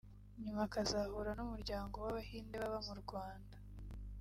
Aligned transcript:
nyuma 0.43 0.61
akazahura 0.67 1.31
n’Umuryango 1.35 1.95
w’Abahinde 2.03 2.55
baba 2.61 2.79
mu 2.87 2.95
Rwanda 3.01 3.55